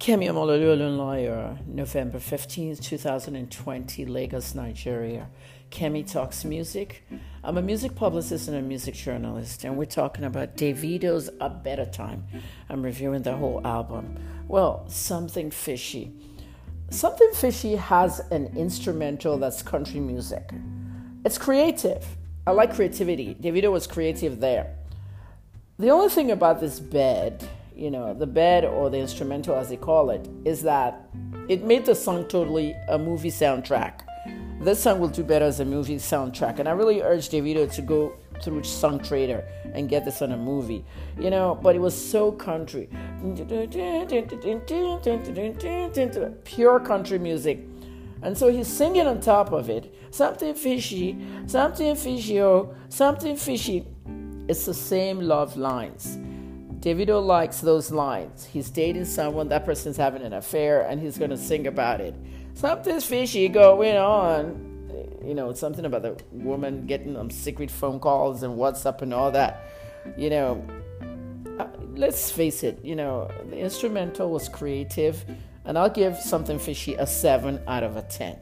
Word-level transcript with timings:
Kemi 0.00 0.30
Omololu 0.30 0.96
Lawyer, 0.96 1.58
November 1.66 2.16
15th, 2.16 2.82
2020, 2.82 4.06
Lagos, 4.06 4.54
Nigeria. 4.54 5.28
Kemi 5.70 6.10
Talks 6.10 6.42
Music. 6.42 7.04
I'm 7.44 7.58
a 7.58 7.62
music 7.62 7.94
publicist 7.94 8.48
and 8.48 8.56
a 8.56 8.62
music 8.62 8.94
journalist, 8.94 9.62
and 9.62 9.76
we're 9.76 9.84
talking 9.84 10.24
about 10.24 10.56
Davido's 10.56 11.28
A 11.38 11.50
Better 11.50 11.84
Time. 11.84 12.24
I'm 12.70 12.82
reviewing 12.82 13.20
the 13.20 13.36
whole 13.36 13.60
album. 13.66 14.16
Well, 14.48 14.88
Something 14.88 15.50
Fishy. 15.50 16.14
Something 16.88 17.30
Fishy 17.34 17.76
has 17.76 18.20
an 18.30 18.56
instrumental 18.56 19.36
that's 19.36 19.60
country 19.60 20.00
music. 20.00 20.50
It's 21.26 21.36
creative. 21.36 22.06
I 22.46 22.52
like 22.52 22.74
creativity. 22.74 23.34
Davido 23.34 23.70
was 23.70 23.86
creative 23.86 24.40
there. 24.40 24.74
The 25.78 25.90
only 25.90 26.08
thing 26.08 26.30
about 26.30 26.58
this 26.58 26.80
bed, 26.80 27.46
you 27.80 27.90
know, 27.90 28.14
the 28.14 28.26
bed 28.26 28.64
or 28.64 28.90
the 28.90 28.98
instrumental 28.98 29.56
as 29.56 29.70
they 29.70 29.76
call 29.76 30.10
it, 30.10 30.28
is 30.44 30.62
that 30.62 31.08
it 31.48 31.64
made 31.64 31.86
the 31.86 31.94
song 31.94 32.26
totally 32.28 32.76
a 32.88 32.98
movie 32.98 33.30
soundtrack 33.30 34.02
this 34.60 34.82
song 34.82 35.00
will 35.00 35.08
do 35.08 35.24
better 35.24 35.46
as 35.46 35.60
a 35.60 35.64
movie 35.64 35.96
soundtrack. 35.96 36.58
And 36.58 36.68
I 36.68 36.72
really 36.72 37.00
urge 37.00 37.30
Davido 37.30 37.72
to 37.72 37.82
go 37.82 38.12
through 38.42 38.60
Songtradr 38.60 39.42
and 39.72 39.88
get 39.88 40.04
this 40.04 40.20
on 40.20 40.32
a 40.32 40.36
movie. 40.36 40.84
You 41.18 41.30
know, 41.30 41.58
but 41.62 41.74
it 41.74 41.78
was 41.78 41.94
so 41.94 42.30
country. 42.32 42.90
Pure 46.44 46.80
country 46.80 47.18
music. 47.18 47.66
And 48.22 48.36
so 48.36 48.48
he's 48.48 48.68
singing 48.68 49.06
on 49.06 49.20
top 49.20 49.52
of 49.52 49.70
it. 49.70 49.94
Something 50.10 50.54
fishy, 50.54 51.16
something 51.46 51.96
fishy, 51.96 52.42
oh, 52.42 52.74
something 52.90 53.36
fishy. 53.36 53.86
It's 54.46 54.66
the 54.66 54.74
same 54.74 55.20
love 55.20 55.56
lines. 55.56 56.18
Davido 56.80 57.24
likes 57.24 57.60
those 57.60 57.90
lines. 57.90 58.44
He's 58.44 58.70
dating 58.70 59.04
someone, 59.04 59.48
that 59.48 59.64
person's 59.64 59.96
having 59.96 60.22
an 60.22 60.32
affair, 60.32 60.82
and 60.82 61.00
he's 61.00 61.18
going 61.18 61.30
to 61.30 61.36
sing 61.36 61.66
about 61.66 62.00
it 62.00 62.14
something's 62.54 63.04
fishy 63.04 63.48
going 63.48 63.96
on. 63.96 64.66
You 65.24 65.34
know, 65.34 65.52
something 65.52 65.84
about 65.84 66.02
the 66.02 66.16
woman 66.32 66.86
getting 66.86 67.14
them 67.14 67.30
secret 67.30 67.70
phone 67.70 68.00
calls 68.00 68.42
and 68.42 68.56
WhatsApp 68.56 69.02
and 69.02 69.12
all 69.12 69.30
that. 69.32 69.64
You 70.16 70.30
know, 70.30 70.66
uh, 71.58 71.68
let's 71.94 72.30
face 72.30 72.62
it, 72.62 72.82
you 72.82 72.96
know, 72.96 73.30
the 73.50 73.58
instrumental 73.58 74.30
was 74.30 74.48
creative, 74.48 75.24
and 75.64 75.78
I'll 75.78 75.90
give 75.90 76.16
something 76.16 76.58
fishy 76.58 76.94
a 76.94 77.06
7 77.06 77.60
out 77.66 77.82
of 77.82 77.96
a 77.96 78.02
10. 78.02 78.38